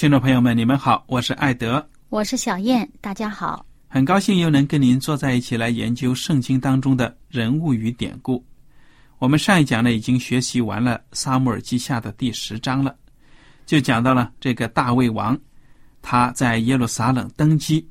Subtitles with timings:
[0.00, 3.66] 听众朋友们，你们好，我是艾德，我是小燕，大家好。
[3.86, 8.42] 很高兴又能跟您坐在一起来研究圣经当中的人物与典故。
[9.18, 12.96] 我们上一讲呢已经学习完了《撒母耳记下》的第十章了，
[13.66, 15.38] 就讲到了这个大卫王，
[16.00, 17.86] 他在耶路撒冷登基，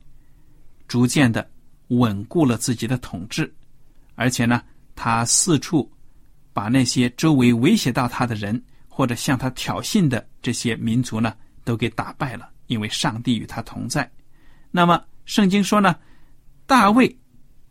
[0.87, 1.47] 逐渐的
[1.89, 3.53] 稳固了自己的统治，
[4.15, 4.63] 而且呢，
[4.95, 5.87] 他四处
[6.53, 11.35] 把那些周围威胁到他的人或者向他挑衅的这些民族呢。
[11.69, 14.09] 都给打败了，因为上帝与他同在。
[14.71, 15.95] 那么圣经说呢，
[16.65, 17.15] 大卫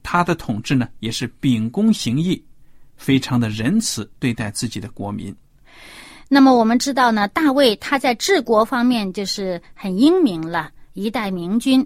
[0.05, 2.41] 他的统治呢也是秉公行义，
[2.97, 5.35] 非常的仁慈对待自己的国民。
[6.29, 11.85] 那么我们知道呢，大卫他在治国方面就是很英明了，一代明君。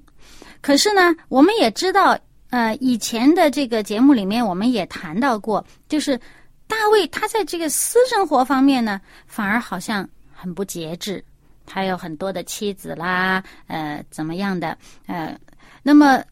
[0.60, 2.18] 可是呢，我们也知道，
[2.50, 6.20] 呃，以前的这个节目里面我们也谈到过，就是
[6.66, 11.24] 大卫他在这个私生活方面呢，反而好像很不节制。
[11.66, 14.76] 他有很多的妻子啦，呃，怎么样的？
[15.06, 15.38] 呃，
[15.82, 16.22] 那么，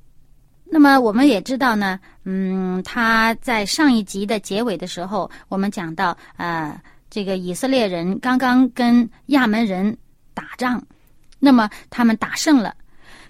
[0.64, 9.96] 那么我们也知道呢，嗯，他在上一集的结尾的时候，我们讲到，呃，这个以色列人刚刚跟亚门人
[10.34, 10.82] 打仗，
[11.38, 12.74] 那么他们打胜了，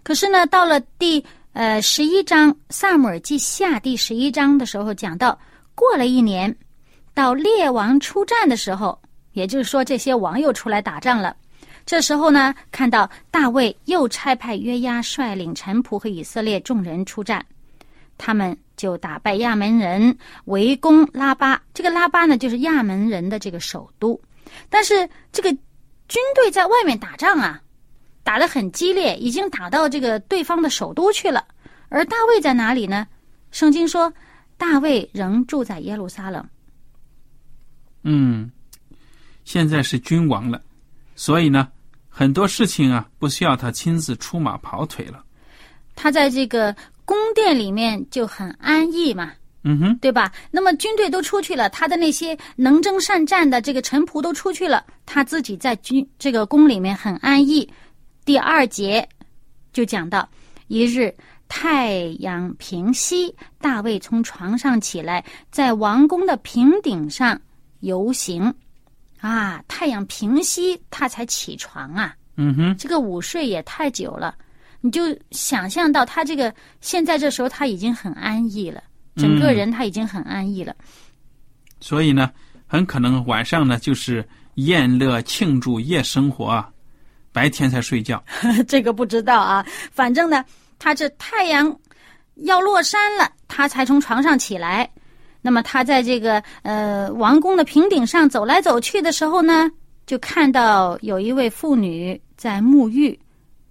[0.03, 5.39] 可是呢，到了第呃十一章《萨姆尔记下》第十一章的时候，讲到
[5.75, 6.55] 过了一年，
[7.15, 8.99] 到列王出战的时候，
[9.33, 11.35] 也就是说，这些王又出来打仗了。
[11.91, 17.45] 这时候呢，看到大卫又差派约押率领臣仆和以色列众人出战，
[18.17, 21.61] 他们就打败亚门人，围攻拉巴。
[21.75, 24.21] 这个拉巴呢，就是亚门人的这个首都。
[24.69, 27.61] 但是这个军队在外面打仗啊，
[28.23, 31.45] 打得很激烈，已经打到这个对方的首都去了。
[31.89, 33.05] 而大卫在哪里呢？
[33.51, 34.13] 圣经说，
[34.57, 36.49] 大卫仍住在耶路撒冷。
[38.05, 38.49] 嗯，
[39.43, 40.63] 现在是君王了，
[41.17, 41.67] 所以呢。
[42.11, 45.25] 很多事情啊，不需要他亲自出马跑腿了。
[45.95, 49.33] 他在这个宫殿里面就很安逸嘛，
[49.65, 50.33] 嗯哼，对吧？
[50.51, 57.69] 那么军队都出去了，他的那些能征善战的这个臣仆都出去了，他自己在军这个宫里面很安逸。
[58.25, 59.09] 第二节
[59.73, 60.29] 就讲到，
[60.69, 61.15] 一日
[61.49, 67.41] 太阳平西，大卫从床上起来，在王宫的平顶上
[67.81, 68.55] 游行。
[69.21, 72.15] 啊，太阳平息，他才起床啊！
[72.37, 74.35] 嗯哼，这个午睡也太久了，
[74.81, 78.83] 你就想象到他这个现在这时候他已经很安逸了，
[79.17, 80.75] 整个人他已经很安逸了。
[81.81, 82.31] 所以呢，
[82.67, 86.71] 很可能晚上呢就是宴乐庆祝夜生活啊，
[87.31, 88.23] 白天才睡觉。
[88.67, 90.43] 这个不知道啊，反正呢，
[90.79, 91.79] 他这太阳
[92.37, 94.91] 要落山了，他才从床上起来。
[95.43, 99.71] 那么他在这个呃王宫的平顶上走来走去的时候呢，
[100.07, 103.19] 就看到有一位妇女在沐浴，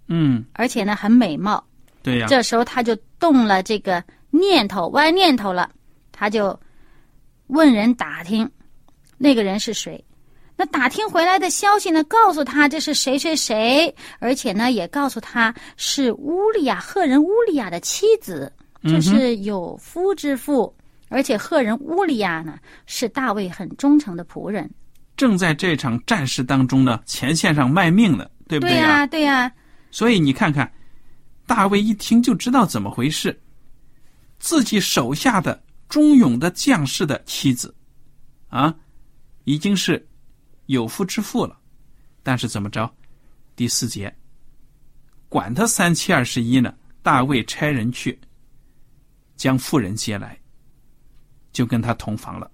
[0.07, 1.63] 嗯，而且呢很美貌。
[2.01, 2.25] 对呀。
[2.27, 5.69] 这时候他就动了这个念头，歪念头了。
[6.12, 6.60] 他就
[7.48, 8.50] 问人打听，
[9.18, 10.04] 那个人是谁？
[10.56, 18.51] 那打听回来的消息呢，告诉他这是谁谁谁，而且呢也告诉他是乌利亚赫人乌利亚的妻子。
[18.83, 20.74] 就是有夫之妇，
[21.10, 24.70] 而且赫人乌利亚呢是大卫很忠诚的仆人。
[25.18, 29.06] 正在这场战事当中呢，前线上卖命呢，对不对呀？
[29.06, 29.52] 对呀。
[29.92, 30.72] 所以你看看，
[31.46, 33.38] 大卫一听就知道怎么回事。
[34.38, 37.76] 自己手下的忠勇的将士的妻子，
[38.48, 38.74] 啊，
[39.44, 40.08] 已经是
[40.68, 41.60] 有夫之妇了。
[42.24, 42.90] 但是怎么着？
[43.58, 44.16] 第四节，
[45.28, 46.74] 管他三七二十一呢？
[47.02, 48.18] 大卫差人去
[49.36, 50.38] 将妇人接来，
[51.51, 52.50] 就跟他同房了，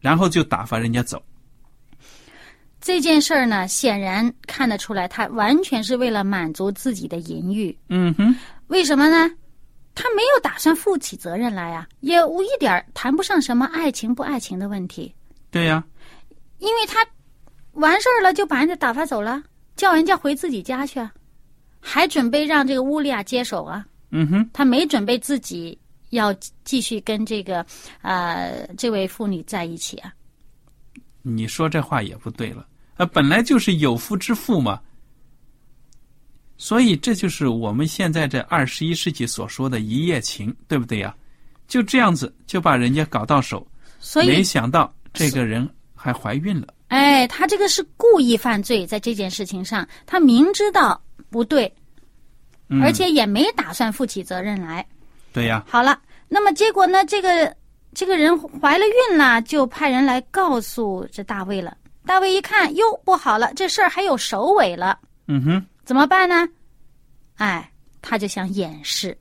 [0.00, 1.22] 然后就打发人家走。
[2.80, 7.76] 这件事儿呢，显然看得出来，他完全是为了满足自己的淫欲。
[7.88, 8.34] 嗯哼，
[8.68, 9.30] 为什么呢？
[9.94, 15.14] 他没有打算负起责任来啊，也无一点谈不上什么爱情不爱情的问题。
[15.50, 15.84] 对呀，
[16.58, 17.06] 因为他
[17.72, 19.42] 完事儿了，就把人家打发走了，
[19.76, 21.12] 叫人家回自己家去啊，
[21.80, 23.84] 还准备让这个乌利亚接手啊。
[24.10, 25.78] 嗯哼，他没准备自己
[26.10, 26.32] 要
[26.64, 27.64] 继续跟这个
[28.02, 30.12] 呃这位妇女在一起啊。
[31.22, 32.66] 你说这话也不对了。
[32.96, 34.80] 啊，本来就是有夫之妇嘛，
[36.58, 41.14] 所以这就是我们现在这二十一世纪所说的一夜情，对不对呀？
[41.66, 43.66] 就这样子就把人家搞到手，
[44.00, 46.74] 所以没想到这个人还怀孕了。
[46.88, 51.72] 哎，他这个是故意犯罪，在这件事情上，他明知道不对，
[52.82, 54.84] 而且也没打算负起责任来。
[55.32, 55.64] 对呀。
[55.66, 57.04] 好了，那么结果呢？
[57.04, 57.54] 这个
[57.94, 61.76] 这个人怀了孕了，就派人来告诉这大卫了。
[62.06, 64.98] 大卫一看，哟，不好了，这事儿还有首尾了。
[65.28, 66.48] 嗯哼，怎么办呢？
[67.36, 67.70] 哎，
[68.02, 69.16] 他就想掩饰。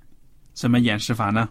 [0.53, 1.49] 怎么掩饰法呢？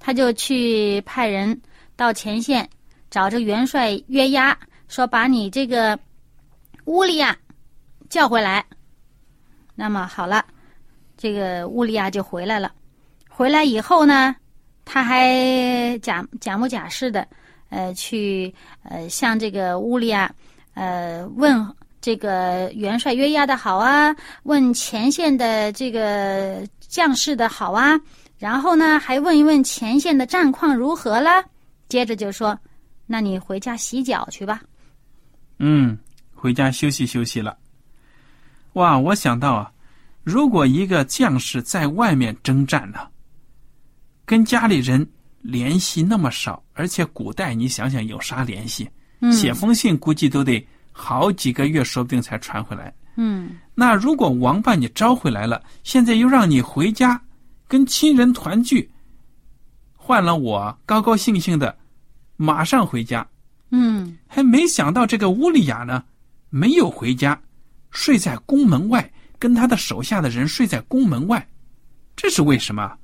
[0.00, 1.60] 他就去派人
[1.96, 2.68] 到前线
[3.10, 4.56] 找这元帅约押，
[4.88, 5.98] 说把你这个
[6.84, 7.36] 乌利亚
[8.08, 8.64] 叫回来。
[9.74, 10.44] 那么好了，
[11.16, 12.72] 这个乌利亚就回来了。
[13.36, 14.36] 回来以后呢，
[14.84, 17.26] 他还假假模假式的，
[17.68, 18.54] 呃，去
[18.84, 20.32] 呃向这个乌利亚。
[20.74, 21.68] 呃，问
[22.00, 24.14] 这个元帅约押的好啊，
[24.44, 28.00] 问前线的这个将士的好啊，
[28.38, 31.44] 然后呢，还问一问前线的战况如何了。
[31.88, 32.56] 接着就说
[33.06, 34.62] ：“那你回家洗脚去吧。”
[35.58, 35.98] 嗯，
[36.32, 37.56] 回家休息休息了。
[38.74, 39.72] 哇，我想到啊，
[40.22, 42.98] 如果一个将士在外面征战呢，
[44.24, 45.06] 跟家里人
[45.42, 48.88] 联系那么少，而且古代你想想有啥联系？
[49.32, 52.94] 写封信估计都得好几个月，说不定才传回来。
[53.16, 57.20] 嗯，那如果王把你招回来了，现在又让你回家
[57.68, 58.90] 跟亲人团聚，
[59.94, 61.76] 换了我高高兴兴的
[62.36, 63.26] 马上回家。
[63.70, 66.04] 嗯，还没想到这个乌利亚呢，
[66.50, 67.40] 没有回家，
[67.90, 71.46] 睡在宫门外，跟他的手下的人睡在宫门外，
[72.16, 72.96] 这是为什么？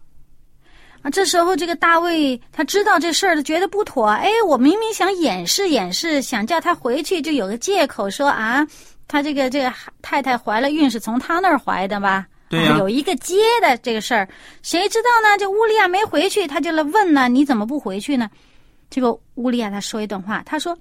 [1.03, 4.07] 啊，这时候这个大卫他知道这事儿，觉得不妥。
[4.07, 8.67] 哎，我明明想掩饰掩饰，想叫他回去，就有个借口说啊，
[9.09, 12.27] 他这个这个太太怀了孕是从他那儿怀的吧？
[12.51, 14.29] 对呀，有一个接的这个事儿，
[14.63, 15.39] 谁知道呢？
[15.39, 18.29] 这乌利亚没回去，他就来问呢，你怎么不回去呢？
[18.91, 20.77] 这个乌利亚他说一段话，他说：“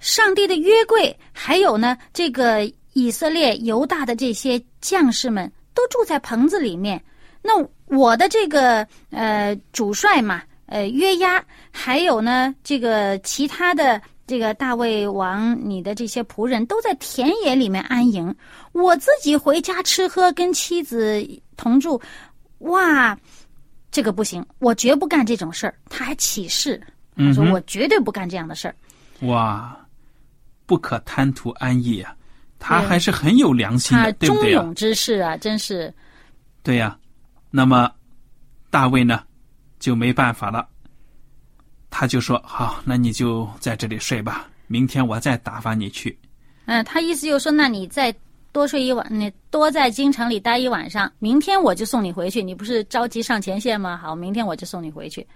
[0.00, 7.00] 上帝的约柜，还有呢，这个以色列犹大的这些将士们都住在棚子里面。”
[7.42, 7.52] 那
[7.86, 18.34] 我的这个呃主帅嘛，呃约押，还有呢这个其他的这个大卫王，你的这些仆人都在田野里面安营，
[18.72, 21.22] 我自己回家吃喝，跟妻子
[21.56, 22.00] 同住，
[22.58, 23.18] 哇，
[23.90, 25.74] 这个不行，我绝不干这种事儿。
[25.90, 26.80] 他还起誓，
[27.16, 28.74] 他说我绝对不干这样的事儿。
[29.26, 29.76] 哇，
[30.64, 32.14] 不可贪图安逸啊！
[32.58, 34.60] 他还是很有良心的，对不对啊？
[34.60, 35.92] 忠勇之士啊，真是。
[36.62, 36.96] 对呀。
[37.54, 37.92] 那么，
[38.70, 39.22] 大卫呢，
[39.78, 40.66] 就没办法了。
[41.90, 46.18] 他就说：“好，那你就在这里睡吧，明天我再打发你去。”
[46.64, 48.10] 嗯，他意思就是说，那你再
[48.52, 52.42] 多睡一晚，你多在京城里待一晚上，明天我就送你回去。
[52.42, 53.98] 你不是着急上前线吗？
[53.98, 55.26] 好，明天我就送你回去。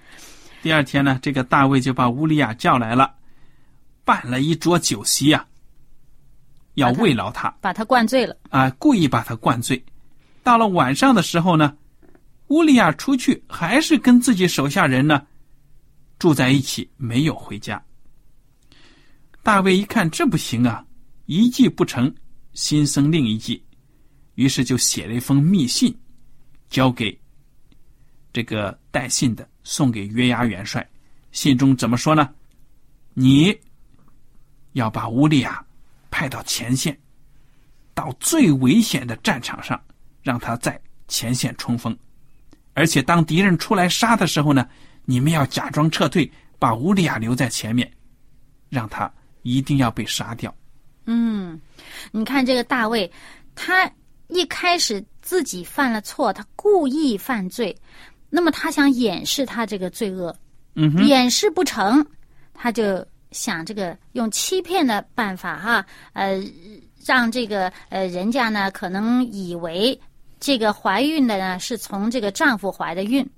[0.63, 3.15] 第二天呢，这个大卫就把乌利亚叫来了，
[4.07, 5.47] 办了一桌酒席呀，
[6.77, 9.85] 要慰劳他，把他灌醉了啊，故意把他灌醉。
[10.43, 11.77] 到了晚上的时候呢。
[12.49, 15.27] 乌利亚出去还是跟自己手下人呢
[16.19, 17.83] 住在一起，没有回家。
[19.43, 20.85] 大卫一看这不行啊，
[21.27, 22.13] 一计不成，
[22.53, 23.63] 心生另一计，
[24.35, 25.97] 于是就写了一封密信，
[26.69, 27.17] 交给
[28.33, 30.89] 这个带信的，送给约押元帅。
[31.33, 32.33] 信中怎么说呢？
[33.15, 33.57] 你
[34.73, 35.65] 要把乌利亚
[36.11, 36.99] 派到前线，
[37.93, 39.81] 到最危险的战场上，
[40.23, 41.97] 让他在前线冲锋。
[42.77, 44.69] 而且当敌人出来杀的时候呢，
[45.07, 47.91] 你们要假装撤退，把乌利亚留在前面，
[48.69, 49.11] 让他
[49.43, 50.55] 一定要被杀掉。
[51.07, 51.59] 嗯，
[52.13, 53.11] 你看这个大卫，
[53.55, 53.91] 他
[54.29, 57.75] 一开始自己犯了错，他故意犯罪，
[58.29, 60.37] 那么他想掩饰他这个罪恶，
[60.75, 62.05] 嗯，掩饰不成，
[62.53, 66.45] 他就想这个用欺骗的办法哈，呃，
[67.07, 69.99] 让这个呃人家呢可能以为
[70.39, 73.29] 这个怀孕的呢是从这个丈夫怀的孕，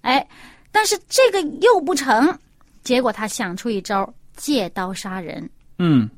[0.00, 0.26] 哎，
[0.70, 2.36] 但是这个又不成，
[2.82, 5.48] 结果她想出一招，借刀杀人。
[5.78, 6.08] 嗯，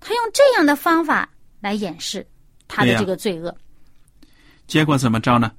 [0.00, 1.28] 她用这样的方法
[1.60, 2.26] 来掩饰
[2.68, 3.54] 她的这个罪恶。
[4.66, 5.50] 结果怎么着呢？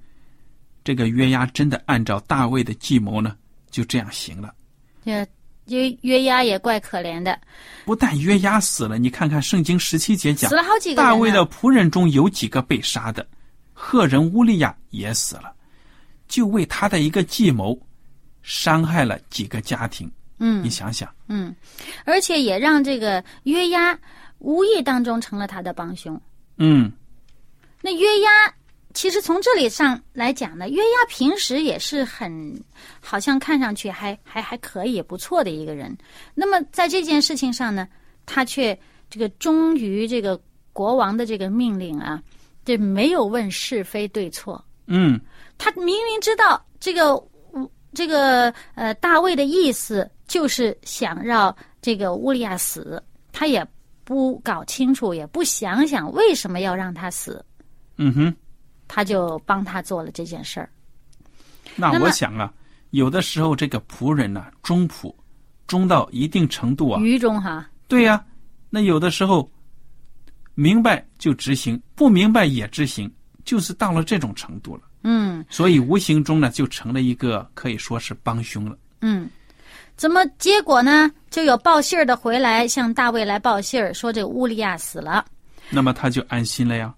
[0.84, 3.36] 这个约押真的按照大卫的计谋呢，
[3.70, 4.52] 就这样行了。
[5.06, 5.28] 这
[5.68, 7.40] 约约押也怪可怜的，
[7.86, 11.02] 不但约押死了，你看看圣经十七节讲死，了好几个。
[11.02, 13.26] 大卫的仆人中有几个被杀的，
[13.84, 15.52] 赫人乌利亚也死了，
[16.28, 17.78] 就为他的一个计谋，
[18.44, 20.10] 伤害了几个家庭。
[20.38, 21.54] 嗯你想想，嗯，
[22.06, 24.00] 而且也让这个约押
[24.38, 26.20] 无意当中成了他的帮凶。
[26.58, 26.92] 嗯，
[27.82, 28.30] 那约押
[28.94, 32.64] 其实从这里上来讲呢，约押平时也是很
[33.00, 35.98] 好像看上去还还还可以不错的一个人。
[36.36, 37.88] 那么在这件事情上呢，
[38.28, 40.40] 他却这个忠于这个
[40.72, 42.22] 国王的这个命令啊，
[42.66, 44.64] 这没有问是非对错。
[44.88, 45.20] 嗯，
[45.58, 47.22] 他明明知道这个
[47.94, 53.02] 这个呃大卫的意思就是想让这个乌利亚死，
[53.32, 53.66] 他也
[54.04, 57.44] 不搞清楚，也不想想为什么要让他死。
[57.98, 58.36] 嗯哼。
[58.94, 60.70] 他就帮他做了这件事儿。
[61.78, 62.52] 那我想啊，
[62.90, 65.16] 有的时候这个仆人呢、忠仆，
[65.66, 68.22] 忠到一定程度啊，愚忠哈，对呀、
[68.70, 69.50] 那有的时候
[70.62, 73.12] 明白就执行，不明白也执行，
[73.44, 74.84] 就是到了这种程度了。
[75.04, 78.78] 嗯所以无形中呢，就成了一个可以说是帮凶了。
[79.02, 79.28] 嗯，
[79.96, 81.12] 怎么结果呢？
[81.32, 85.26] 就有报信儿的回来向大卫来报信儿，说这个乌利亚死了。
[85.72, 86.94] 那么他就安心了呀。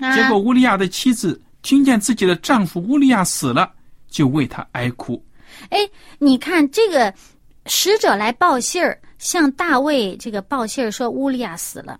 [0.00, 3.72] 啊、结果乌利亚的妻子听见自己的丈夫乌利亚死了，
[4.10, 5.24] 就为他哀哭。
[5.70, 5.78] 哎，
[6.18, 7.12] 你看这个
[7.64, 11.98] 使者来报信儿，向大卫这个报信儿说乌利亚死了。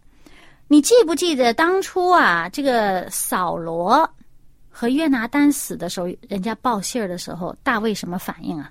[0.68, 4.08] 你记不记得当初啊，这个扫罗
[4.68, 8.70] 和约拿丹死的时候，人家报信儿的时候，大卫什么反应啊？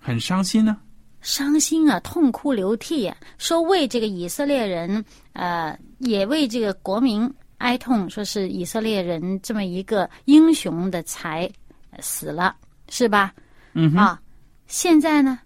[0.00, 0.76] 很伤心呢、
[1.20, 11.48] 伤心啊，痛哭流涕啊，说为这个以色列人，呃，也为这个国民哀痛，说是以色列人这么一个英雄的才
[11.90, 12.56] 呃死了，
[12.88, 13.32] 是吧？
[13.74, 14.20] 嗯哼，啊，
[14.66, 15.38] 现在呢，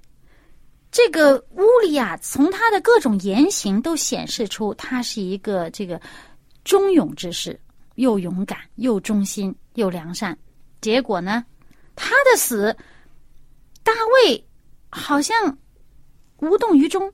[0.91, 6.01] 这个乌利亚从他的各种言行都显示出他是一个这个
[6.65, 7.59] 忠勇之士，
[7.97, 10.37] 又勇敢又忠心又良善。
[10.81, 11.45] 结果呢，
[11.95, 12.75] 他的死，
[13.83, 13.93] 大
[14.25, 14.47] 卫
[14.89, 15.59] 好像
[16.39, 17.13] 无动于衷，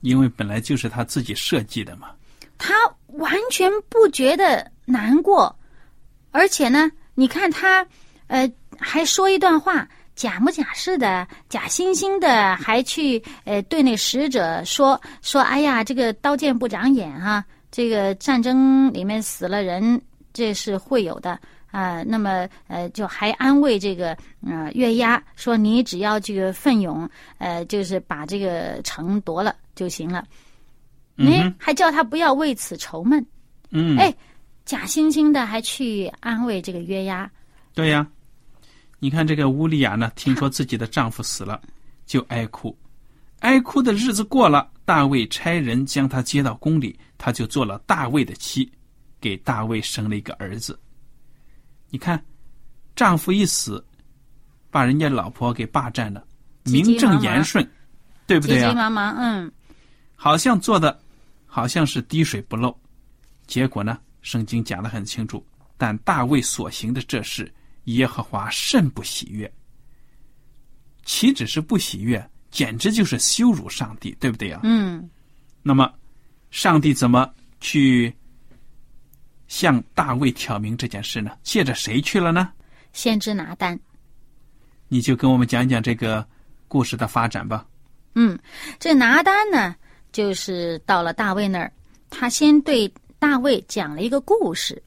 [0.00, 2.10] 因为本来就是他自己设计的嘛。
[2.58, 2.74] 他
[3.08, 5.54] 完全不觉得难过，
[6.30, 7.86] 而且呢，你看他，
[8.28, 9.88] 呃，还说一段话，
[10.22, 20.00] 假模假式的、假惺惺的，还去呃对那使者说说，哎呀，这个刀剑不长眼啊，这个战争里面死了人，
[20.32, 21.36] 这是会有的。
[21.72, 30.20] 啊、那么呃，就还安慰这个呃月押说，你只要这个奋勇，呃，就是把这个城夺了就行了。
[31.16, 33.26] 哎嗯，，还叫他不要为此愁闷。
[33.70, 34.14] 嗯，哎，
[34.64, 37.28] 假惺惺的还去安慰这个约押。
[37.74, 38.06] 对呀，
[39.02, 41.60] 你看这个乌利亚呢，听说自己的丈夫死了，
[42.06, 42.78] 就哀哭。
[43.40, 48.70] 哀哭的日子过了，大卫差人将她接到宫里，她就做了大卫的妻，
[49.20, 50.78] 给大卫生了一个儿子。
[51.90, 52.24] 你看，
[52.94, 53.84] 丈夫一死，
[54.70, 56.24] 把人家老婆给霸占了，
[56.62, 57.68] 急急名正言顺，
[58.24, 59.50] 对不急对呀、急忙忙，嗯，
[60.14, 60.96] 好像做的
[61.44, 62.72] 好像是滴水不漏，
[63.48, 65.44] 结果呢，圣经讲的很清楚。
[65.76, 67.52] 但大卫所行的这事，
[67.84, 69.52] 耶和华甚不喜悦。
[71.04, 75.10] 岂止是不喜悦，简直就是羞辱上帝，对不对呀、嗯，
[75.62, 75.92] 那么，
[76.50, 77.28] 上帝怎么
[77.60, 78.14] 去
[79.48, 81.36] 向大卫挑明这件事呢？
[81.42, 82.52] 借着谁去了呢？
[82.92, 83.78] 先知拿单。
[84.86, 86.24] 你就跟我们讲讲这个
[86.68, 87.66] 故事的发展吧。
[88.14, 88.38] 嗯，
[88.78, 89.74] 这拿单呢，
[90.12, 91.72] 就是到了大卫那儿，
[92.10, 92.86] 他先对
[93.18, 94.80] 大卫讲了一个故事，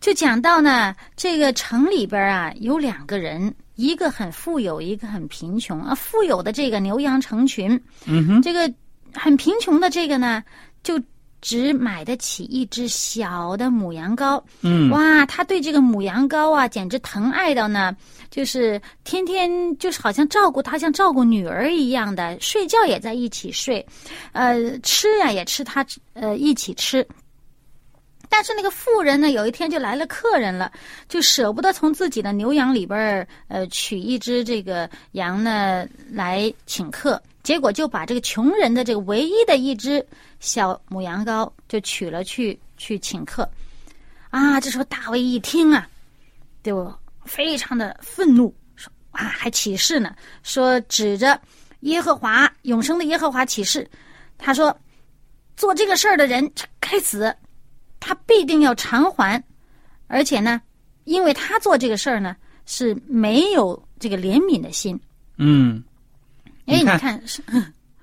[0.00, 5.94] 就讲到呢，这个城里边啊有两个人，一个很富有，一个很贫穷啊。
[5.94, 8.72] 富有的这个牛羊成群，嗯哼，这个
[9.12, 10.42] 很贫穷的这个呢，
[10.82, 11.00] 就
[11.40, 14.42] 只买得起一只小的母羊羔。
[14.62, 17.94] 嗯，哇，他对这个母羊羔啊，简直疼爱到呢，
[18.30, 23.84] 就是天天就是好像照顾他，像照顾女儿一样的，睡觉也在一起睡，
[24.32, 27.06] 呃，吃呀也吃他呃一起吃。
[28.28, 30.70] 但是那个富人呢，有一天就来了客人了，
[31.08, 40.04] 就舍不得从自己的牛羊里边呃取一只这个羊呢来请客，结果就把这个穷人的这个唯一的一只
[40.40, 43.48] 小母羊羔就取了去去请客。
[44.30, 45.88] 啊，这时候大卫一听啊，
[46.62, 46.94] 就
[47.24, 51.40] 非常的愤怒，说啊还起誓呢，说指着
[51.80, 53.88] 耶和华永生的耶和华起誓，
[54.36, 54.78] 他说
[55.56, 57.34] 做这个事儿的人该死。
[58.00, 59.42] 他必定要偿还，
[60.06, 60.60] 而且呢，
[61.04, 62.36] 因为他做这个事儿呢
[62.66, 64.98] 是没有这个怜悯的心。
[65.36, 65.82] 嗯，
[66.66, 67.22] 哎，你你看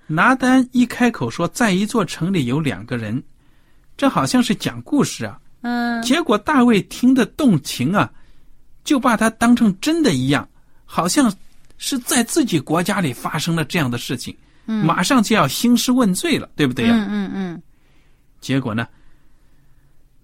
[0.07, 3.21] 拿单一开口说，在一座城里有两个人，
[3.97, 5.39] 这好像是讲故事啊。
[5.61, 6.01] 嗯。
[6.03, 8.11] 结果大卫听得动情啊，
[8.83, 10.47] 就把他当成真的一样，
[10.85, 11.33] 好像
[11.77, 14.35] 是在自己国家里发生了这样的事情，
[14.67, 14.85] 嗯。
[14.85, 17.61] 马上就要兴师问罪了，对不对呀、嗯嗯嗯。
[18.39, 18.87] 结果呢，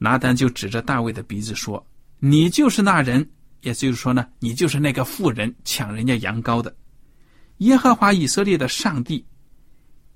[0.03, 1.86] 拿单就指着大卫的鼻子说
[2.17, 3.29] ：“你就是那人，
[3.62, 6.75] 也就是说呢，你就是那个富人抢人家羊羔的。
[7.58, 9.24] 耶和华以色列的上帝，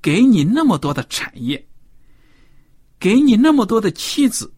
[0.02, 1.64] 给你那么多的产业，
[2.98, 4.52] 给你那么多的妻子，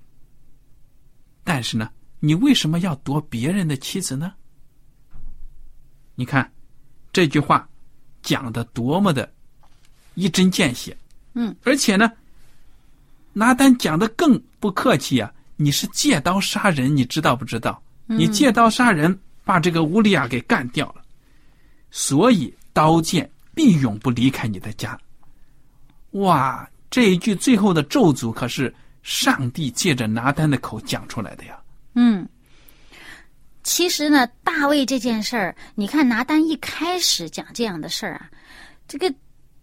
[1.43, 1.89] 但是呢，
[2.21, 4.33] 你为什么要夺别人的妻子呢？
[6.15, 6.49] 你看
[7.11, 7.67] 这句话
[8.21, 9.29] 讲的多么的
[10.13, 10.97] 一针见血，
[11.33, 12.09] 嗯，而且呢。”
[13.37, 17.79] 拿单讲的更不客气呀、你是借刀杀人，你知道不知道？
[18.07, 19.15] 你借刀杀人，
[19.45, 21.03] 把这个乌利亚给干掉了，
[21.91, 24.99] 所以刀剑必永不离开你的家。
[26.13, 31.59] 哇，这一句最后的咒诅可是上帝借着拿单的口讲出来的呀。
[31.93, 32.27] 嗯。
[33.61, 38.31] 其实呢，大卫这件事儿，你看拿单一开始讲这样的事儿啊，
[38.87, 39.13] 这个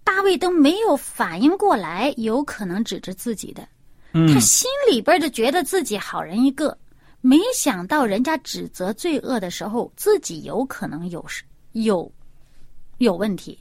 [0.04, 3.66] 大卫都没有反应过来，有可能指着自己的。
[4.14, 4.33] 嗯。
[4.33, 6.77] 他心里边就觉得自己好人一个，
[7.20, 11.22] 没想到人家指责罪恶的时候，自己有可能有
[11.72, 12.11] 有
[12.98, 13.59] 有问题。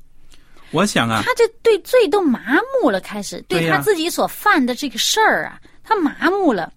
[0.71, 6.71] 我想啊，他这对罪都麻木了，开始对他自己所犯的这个事儿啊，他麻木了，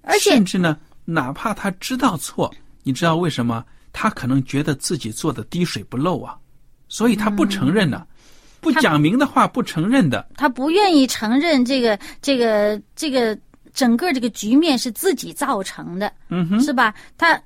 [0.00, 3.64] 而且甚至呢，哪怕他知道错，你知道为什么？
[3.92, 6.34] 他可能觉得自己做的滴水不漏啊，
[6.88, 8.06] 所以他不承认呢、
[8.62, 10.26] 不讲明的话不承认的。
[10.36, 13.36] 他不愿意承认这个这个这个
[13.74, 16.94] 整个这个局面是自己造成的，嗯哼，是吧？
[17.18, 17.38] 他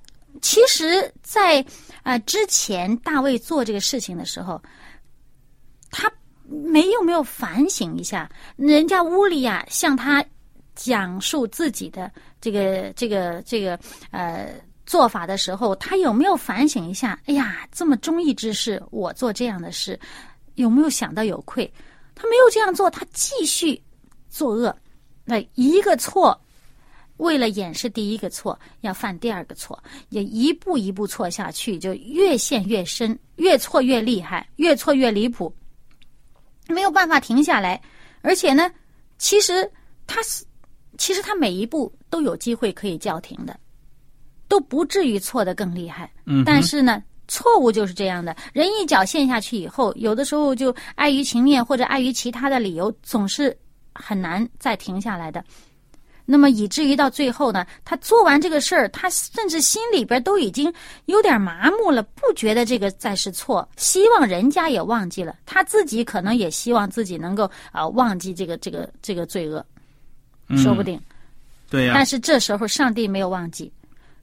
[0.43, 1.65] 其实在，
[2.03, 4.61] 呃之前大卫做这个事情的时候，
[5.91, 6.13] 他
[6.45, 10.23] 没有没有反省一下，人家乌利亚向他
[10.75, 13.79] 讲述自己的这个这个这个
[14.11, 14.53] 呃
[14.85, 17.19] 做法的时候，他有没有反省一下？
[17.25, 19.99] 哎呀，这么忠义之事，我做这样的事，
[20.57, 21.73] 有没有想到有愧？
[22.15, 23.81] 他没有这样做，他继续
[24.29, 24.77] 作恶，
[25.25, 26.39] 那一个错。
[27.19, 35.51] 为了掩饰第一个错，要犯第二个错，也一步一步错下去，就越陷越深，越错越厉害，越错越离谱，
[36.69, 37.81] 没有办法停下来。
[38.21, 38.71] 而且呢，
[39.17, 39.71] 其实
[40.07, 40.45] 他是，
[40.99, 43.59] 其实他每一步都有机会可以叫停的，
[44.47, 46.13] 都不至于错的更厉害。
[46.27, 53.57] 嗯但是呢，错误就是这样的，人一脚陷下去以后，有的时候就碍于情面或者碍于其他的理由，总是
[53.95, 55.45] 很难再停下来的。
[56.29, 60.73] 那么以至于到最后呢，他做完这个事儿，他甚至心里边都已经
[61.05, 69.65] 有点麻木了，不觉得这个再是错，希望人家也忘记了，他自己可能也希望自己能够啊、呃忘记这个这个这个罪恶，
[70.57, 71.01] 说不定。
[71.71, 73.73] 对呀、但是这时候上帝没有忘记，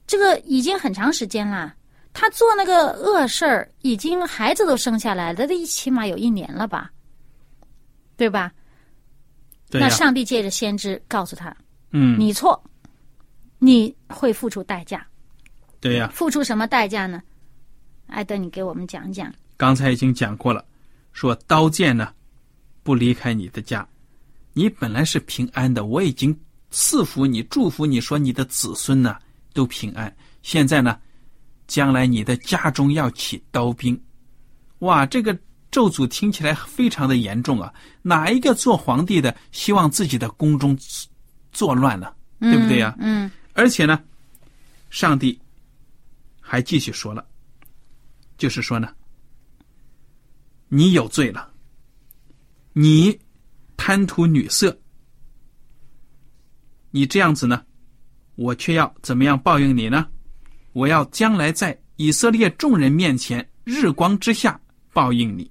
[0.06, 1.74] 这个已经很长时间啦。
[2.14, 6.90] 他做那个恶事儿，已经孩子都生下来了，这起码有一年了吧，
[8.16, 8.50] 对吧？
[9.68, 11.54] 那上帝借着先知告诉他，
[11.90, 12.62] 嗯，你错，
[13.58, 15.04] 你会付出代价。
[15.80, 17.20] 对呀、付出什么代价呢？
[18.06, 19.34] 艾德，你给我们讲讲。
[19.56, 20.64] 刚才已经讲过了，
[21.12, 22.12] 说刀剑呢
[22.84, 23.86] 不离开你的家，
[24.52, 26.38] 你本来是平安的，我已经
[26.70, 29.18] 赐福你、祝福你说你的子孙呢
[29.52, 30.14] 都平安。
[30.42, 30.98] 现在呢，
[31.66, 34.00] 将来你的家中要起刀兵，
[34.80, 35.38] 哇，这个
[35.70, 37.72] 咒诅听起来非常的严重啊！
[38.02, 40.78] 哪一个做皇帝的希望自己的宫中
[41.52, 42.14] 作乱呢？
[42.40, 44.02] 对不对呀、嗯而且呢，
[44.90, 45.40] 上帝
[46.40, 47.24] 还继续说了，
[48.36, 48.92] 就是说呢，
[50.68, 51.50] 你有罪了，
[52.72, 53.18] 你
[53.76, 54.76] 贪图女色，
[56.90, 57.64] 你这样子呢，
[58.34, 60.08] 我却要怎么样报应你呢？
[60.74, 64.60] 我要将来在以色列众人面前日光之下
[64.92, 65.50] 报应你。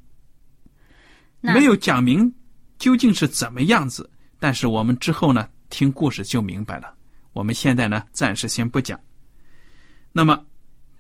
[1.39, 2.31] 没有讲明
[2.77, 6.93] 究竟是怎么样子，但是我们之后呢，听故事就明白了。
[7.31, 8.99] 我们现在呢，暂时先不讲。
[10.11, 10.45] 那么，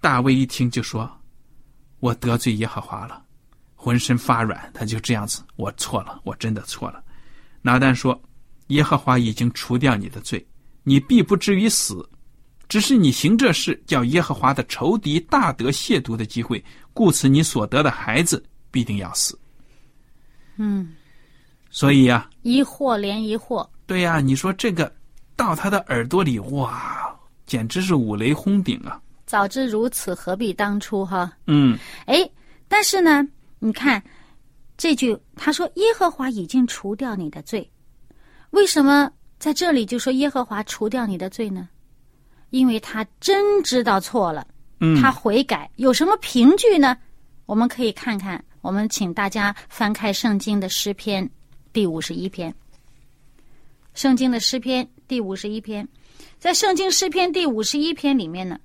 [0.01, 1.09] 大卫一听就说
[1.99, 3.23] ：“我得罪耶和华了，
[3.75, 7.03] 浑身发软。”他就这样子：“我错了，我真的错了。”
[7.61, 8.19] 拿单说
[8.67, 10.45] ：“耶和华已经除掉你的罪，
[10.83, 12.09] 你必不至于死。
[12.73, 19.37] 只是你行这事，叫耶和华的仇敌大得亵渎的机会，故此你所得的孩子必定要死。”
[20.57, 20.91] 嗯，
[21.69, 23.69] 所以呀、一惑连一惑。
[23.85, 24.91] 对呀、你说这个
[25.35, 28.99] 到他的耳朵里，哇，简直是五雷轰顶啊！
[29.27, 31.05] 早知如此，何必当初？
[31.05, 32.27] 哈，嗯，哎，
[32.67, 33.23] 但是呢，
[33.59, 34.01] 你看
[34.77, 37.69] 这句，他说耶和华已经除掉你的罪，
[38.49, 41.69] 为什么在这里就说耶和华除掉你的罪呢？
[42.53, 44.45] 因为他真知道错了，
[44.79, 45.67] 嗯他悔改。
[45.77, 46.95] 有什么凭据呢？
[47.47, 51.27] 我们可以看看，我们请大家翻开圣经的诗篇
[51.73, 52.53] 第五十一篇。
[53.95, 55.87] 圣经的诗篇第五十一篇，
[56.37, 58.59] 在圣经诗篇第五十一篇里面呢，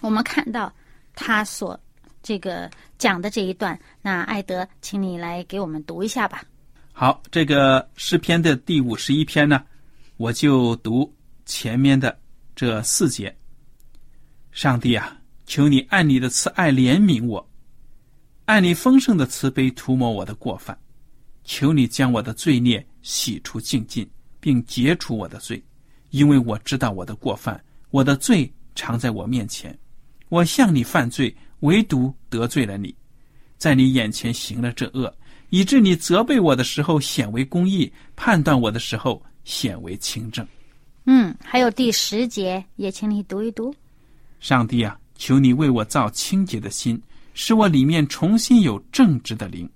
[0.00, 0.72] 我们看到
[1.14, 1.78] 他所
[2.22, 3.78] 这个讲的这一段。
[4.00, 6.42] 那艾德，请你来给我们读一下吧。
[6.94, 9.62] 好，这个诗篇的第五十一篇呢，
[10.16, 11.12] 我就读
[11.44, 12.18] 前面的
[12.56, 13.36] 这四节。
[14.50, 15.14] 上帝啊，
[15.44, 17.46] 求你按你的慈爱怜悯我，
[18.46, 20.76] 按你丰盛的慈悲涂抹我的过犯，
[21.44, 24.08] 求你将我的罪孽洗除净尽，
[24.40, 25.62] 并解除我的罪，
[26.08, 29.78] 因为我知道我的过犯，我的罪常在我面前。
[30.30, 32.96] 我向你犯罪，唯独得罪了你，
[33.58, 35.14] 在你眼前行了这恶，
[35.50, 40.46] 以致你责备我的时候显为公义，判断我的时候显为清正。
[41.06, 43.74] 嗯，还有第十节，也请你读一读。
[44.40, 47.00] 上帝啊，求你为我造清洁的心，
[47.32, 49.68] 使我里面重新有正直的灵。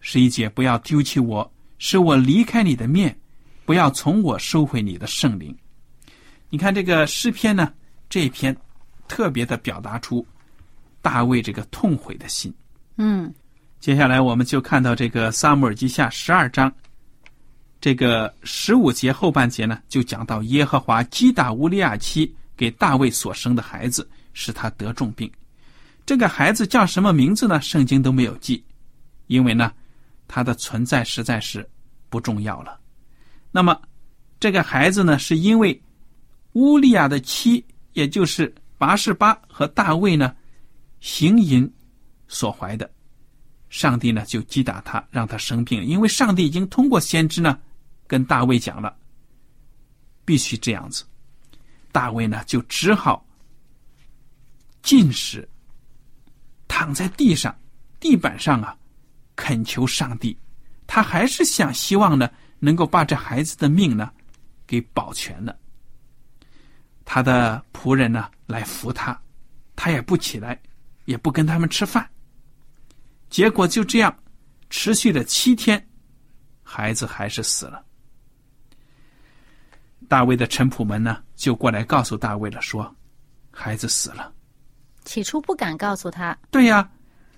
[0.00, 3.16] 十一节，不要丢弃我，使我离开你的面，
[3.64, 5.54] 不要从我收回你的圣灵。
[6.48, 7.72] 你看这个诗篇呢，
[8.08, 8.56] 这一篇
[9.06, 10.26] 特别的表达出
[11.02, 12.52] 大卫这个痛悔的心。
[12.96, 13.32] 嗯
[13.78, 16.70] 接下来我们就看到这个撒母耳记下十二章，
[17.80, 25.30] 这个十五节后半节呢，就讲到耶和华击打乌利亚妻给大卫所生的孩子，使他得重病。
[26.04, 27.60] 这个孩子叫什么名字呢？
[27.60, 28.62] 圣经都没有记，
[29.28, 29.72] 因为呢，
[30.28, 31.66] 他的存在实在是
[32.08, 32.78] 不重要了。
[33.50, 33.80] 那么，
[34.38, 35.80] 这个孩子呢，是因为
[36.52, 37.64] 乌利亚的妻，
[37.94, 40.34] 也就是拔示巴和大卫呢，
[41.00, 41.72] 行淫
[42.28, 42.90] 所怀的。
[43.70, 47.56] 上帝呢就击打他，让他生病，因为上帝已经通过先知呢
[48.10, 48.92] 跟大卫讲了，
[50.24, 51.04] 必须这样子。
[51.92, 53.24] 大卫呢就只好
[54.82, 55.48] 进食，
[56.66, 57.56] 躺在地上，
[58.00, 58.76] 地板上啊，
[59.36, 60.36] 恳求上帝。
[60.88, 64.10] 他还是想希望呢能够把这孩子的命呢
[64.66, 65.56] 给保全了。
[67.04, 69.16] 他的仆人呢来扶他，
[69.76, 70.60] 他也不起来，
[71.04, 72.10] 也不跟他们吃饭。
[73.28, 74.12] 结果就这样
[74.68, 75.88] 持续了七天，
[76.64, 77.86] 孩子还是死了。
[80.08, 82.94] 大卫的臣仆们呢，就过来告诉大卫了，说
[83.50, 84.32] 孩子死了。
[85.04, 86.90] 起初不敢告诉他，对呀，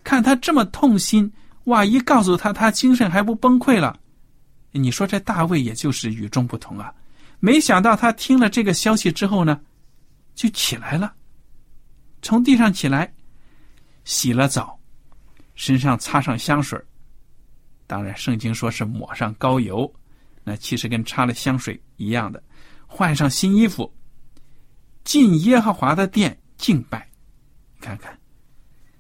[0.03, 1.33] 看他这么痛心，
[1.65, 1.85] 哇！
[1.85, 3.99] 一告诉他，他精神还不崩溃了。
[4.73, 6.93] 你说这大卫也就是与众不同啊！
[7.41, 9.61] 没想到他听了这个消息之后呢，
[10.35, 11.15] 就起来了，
[12.23, 13.13] 从地上起来，
[14.05, 14.79] 洗了澡。
[15.55, 16.81] 身上擦上香水
[17.87, 19.93] 当然圣经说是抹上膏油，
[20.43, 22.43] 那其实跟擦了香水一样的。
[22.95, 23.91] 换上新衣服，
[25.03, 27.09] 进耶和华的殿敬拜，
[27.81, 28.17] 看看，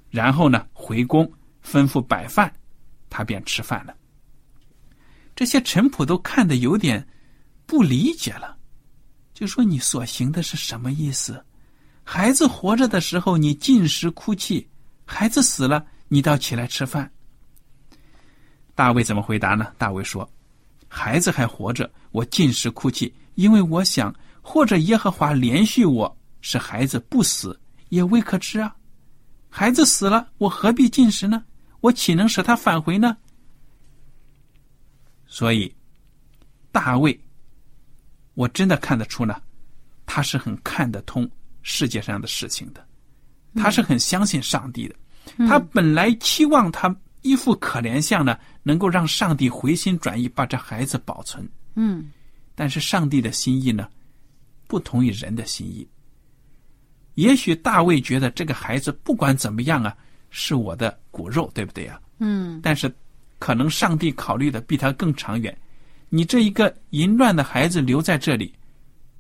[0.09, 1.31] 然后呢回宫
[1.62, 2.50] 吩咐摆饭，
[3.11, 3.94] 他便吃饭了。
[5.37, 7.07] 这些臣仆都看得有点
[7.66, 8.57] 不理解了，
[9.35, 11.44] 就说你所行的是什么意思？
[12.02, 14.66] 孩子活着的时候你进食哭泣，
[15.05, 15.87] 孩子死了。
[16.09, 17.11] 你倒起来吃饭。
[18.74, 19.72] 大卫怎么回答呢？
[19.78, 20.31] 大卫说
[20.88, 28.75] ：“孩子还活着，我进食哭泣，因为我想，或者耶和华连续我，使孩子不死，也未可知啊。
[29.49, 31.45] 孩子死了，我何必进食呢？
[31.81, 33.16] 我岂能使他返回呢？”
[35.27, 35.75] 所以，
[36.71, 37.18] 大卫，
[38.35, 39.40] 我真的看得出呢，
[40.07, 41.29] 他是很看得通
[41.62, 42.87] 世界上的事情的，
[43.55, 44.95] 他是很相信上帝的。
[45.47, 51.49] 他本来期望他一副可怜相呢，能够让上帝回心转意，把这孩子保存。
[51.75, 52.11] 嗯，
[52.54, 53.88] 但是上帝的心意呢，
[54.66, 55.86] 不同于人的心意。
[57.14, 59.94] 也许大卫觉得这个孩子不管怎么样啊，
[60.30, 62.00] 是我的骨肉，对不对呀？
[62.18, 62.90] 嗯，但是，
[63.38, 65.56] 可能上帝考虑的比他更长远。
[66.08, 68.54] 你这一个淫乱的孩子留在这里，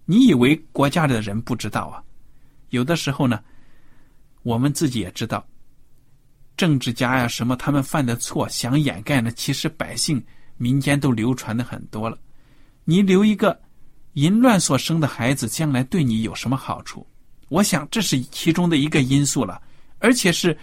[0.04, 2.02] 你以为国家的人不知道啊？
[2.70, 3.42] 有的时候呢，
[4.42, 5.46] 我们自己也知道，
[6.56, 10.22] 政治家呀什么，他们犯的错想掩盖呢，其实百姓
[10.56, 12.16] 民间都流传的很多了。
[12.84, 13.60] 你留一个
[14.14, 17.06] 淫乱所生的孩子，将来对你有什么好处？
[17.48, 19.60] 我想这是其中的一个因素了，
[19.98, 20.56] 而且是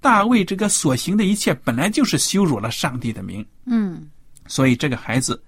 [0.00, 4.08] 大卫这个所行的一切本来就是羞辱了上帝的名，嗯，
[4.46, 5.42] 所以这个孩子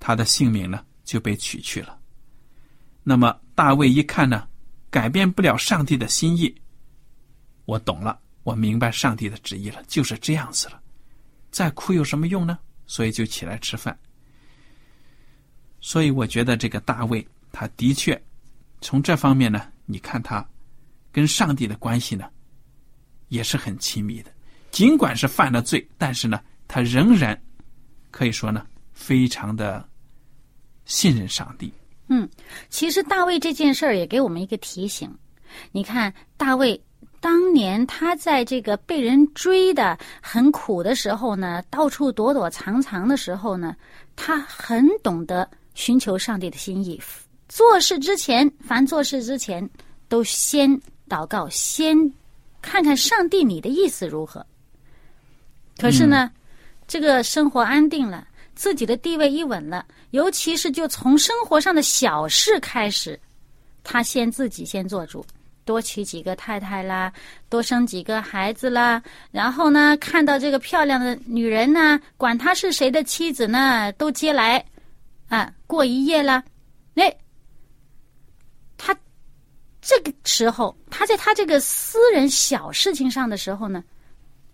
[0.00, 1.98] 他的性命呢就被取去了。
[3.02, 4.46] 那么大卫一看呢，
[4.90, 6.54] 改变不了上帝的心意，
[7.64, 10.80] 我懂了，我明白上帝的旨意了，就是这样子了。
[11.50, 12.58] 再哭有什么用呢？
[12.86, 13.98] 所以就起来吃饭。
[15.82, 18.18] 所以我觉得这个大卫他的确。
[18.80, 20.44] 从这方面呢，你看他
[21.12, 22.24] 跟上帝的关系呢，
[23.28, 24.30] 也是很亲密的。
[24.70, 27.38] 尽管是犯了罪，但是呢，他仍然
[28.10, 29.86] 可以说呢，非常的
[30.86, 31.70] 信任上帝。
[32.08, 32.28] 嗯，
[32.70, 35.14] 其实大卫这件事儿也给我们一个提醒。
[35.70, 36.82] 你看，大卫
[37.20, 43.76] 当年他在这个被人追的很苦的时候呢，到处躲躲藏藏的时候呢，
[44.16, 47.00] 他很懂得寻求上帝的心意。
[47.48, 49.68] 做事之前，凡做事之前，
[50.08, 50.70] 都先
[51.08, 51.96] 祷告，先
[52.62, 54.44] 看看上帝你的意思如何。
[55.78, 56.30] 可是呢，
[56.86, 63.18] 这个生活安定了，自己的地位一稳了，尤其是就从生活上的小事开始，
[63.84, 65.24] 他先自己先做主，
[65.64, 67.12] 多娶几个太太啦，
[67.48, 74.64] 多生几个孩子啦，然后呢，看到这个漂亮的女人呢，管她是谁的妻子呢，都接来
[75.32, 76.44] 啊过一夜了，
[76.92, 77.10] 那。
[78.76, 78.94] 他
[79.80, 83.82] 这个时候，他在他这个私人小事情上的时候呢，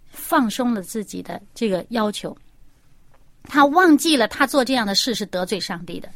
[0.07, 2.37] 放松了自己的这个要求。
[3.45, 6.09] 他忘记了他做这样的事是得罪上帝的，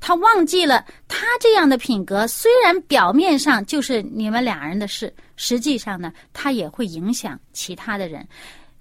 [0.00, 8.26] 他忘记了他这样的品格虽然表面上就是你们俩人的事，实际上呢，他也会影响其他的人，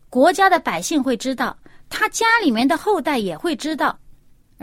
[0.10, 1.56] 国家的百姓会知道，
[1.90, 4.00] 他家里面的后代也会知道。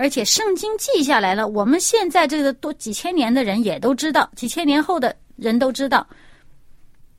[0.00, 6.08] 而且圣经记下来了，我们现在这个多几千年的人也都知道，几千年后的人都知道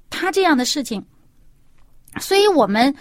[0.09, 1.05] 他这样的事情。
[2.19, 2.91] 所以，我们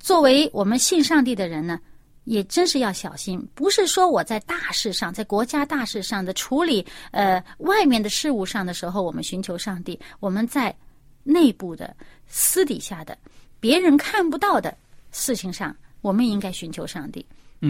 [0.00, 1.78] 作为我们信上帝的人呢，
[2.24, 3.40] 也真是要小心。
[3.54, 10.74] 不是说我在大事上，在国家大事上的处理，呃，外面的事物上的时候，我们寻求上帝；我们在
[11.22, 11.94] 内部的、
[12.26, 13.16] 私底下的、
[13.60, 14.76] 别人看不到的
[15.12, 17.24] 事情上，我们应该寻求上帝。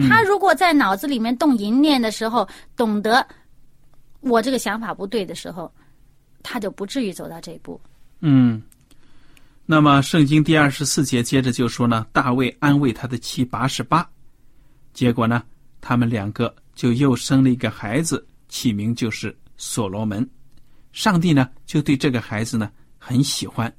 [0.09, 3.25] 他如果在脑子里面动淫念的时候，懂得
[4.21, 5.71] 我这个想法不对的时候，
[6.41, 7.79] 他就不至于走到这一步。
[8.21, 8.61] 嗯，
[9.65, 14.09] 那么圣经第二十四节接着就说呢，大卫安慰他的妻八十八，
[14.93, 15.43] 结果呢，
[15.79, 20.27] 他们两个就又生了一个孩子，起名就是所罗门。
[20.91, 23.71] 上帝呢就对这个孩子呢很喜欢，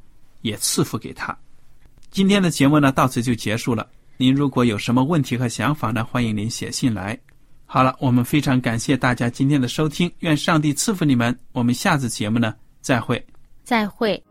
[0.43, 1.37] 也赐福给他。
[2.11, 3.89] 今天的节目呢到此就结束了。
[4.17, 6.05] 您如果有什么问题和想法呢？
[6.05, 7.19] 欢迎您写信来。
[7.67, 11.37] 好了，我们非常感谢大家今天的收听，愿上帝赐福你们。
[11.51, 13.21] 我们下次节目呢，再会。
[13.65, 14.23] 再会。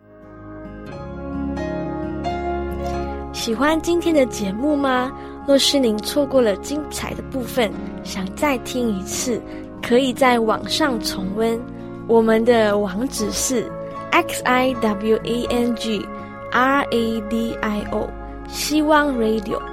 [3.33, 5.11] 喜欢今天的节目吗？
[5.45, 7.69] 若是您错过了精彩的部分，
[8.05, 9.41] 想再听一次，
[9.81, 11.59] 可以在网上重温。
[12.07, 13.69] 我们的网址是
[14.11, 16.07] x i w a n g
[16.51, 18.09] r a d i o
[18.47, 19.72] 希望 Radio。